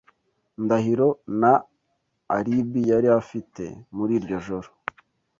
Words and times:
Ndahiro 0.63 1.07
nta 1.39 1.53
alibi 2.35 2.81
yari 2.91 3.07
afite 3.19 3.63
muri 3.95 4.11
iryo 4.19 4.37
joro. 4.47 4.69